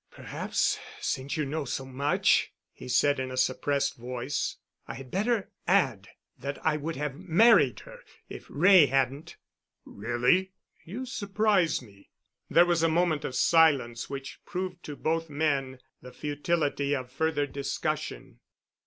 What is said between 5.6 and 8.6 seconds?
add that I would have married her if